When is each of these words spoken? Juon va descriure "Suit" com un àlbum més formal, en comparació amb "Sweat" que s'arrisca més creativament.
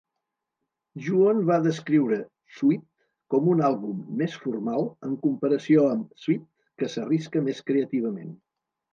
Juon 1.07 1.41
va 1.49 1.57
descriure 1.65 2.15
"Suit" 2.59 2.79
com 3.33 3.49
un 3.51 3.61
àlbum 3.67 3.99
més 4.21 4.37
formal, 4.45 4.87
en 5.09 5.13
comparació 5.25 5.83
amb 5.89 6.17
"Sweat" 6.23 6.47
que 6.83 6.89
s'arrisca 6.95 7.45
més 7.49 7.61
creativament. 7.69 8.33